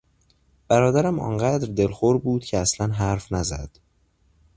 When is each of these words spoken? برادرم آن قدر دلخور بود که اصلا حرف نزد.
برادرم 0.67 1.19
آن 1.19 1.37
قدر 1.37 1.67
دلخور 1.73 2.17
بود 2.17 2.45
که 2.45 2.57
اصلا 2.57 2.93
حرف 2.93 3.31
نزد. 3.31 3.69